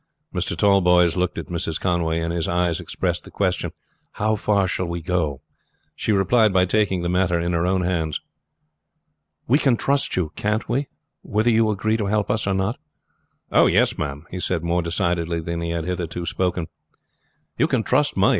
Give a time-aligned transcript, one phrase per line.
[0.33, 0.57] Mr.
[0.57, 1.79] Tallboys looked at Mrs.
[1.79, 3.71] Conway, and his eyes expressed the question,
[4.13, 5.41] How far shall we go?
[5.95, 8.19] She replied by taking the matter in her own hands.
[9.47, 10.87] "We can trust you, can't we,
[11.21, 12.79] whether you agree to help us or not?"
[13.53, 16.65] "Yes, ma'am," he said more decidedly than he had hitherto spoken.
[17.59, 18.29] "You can trust me.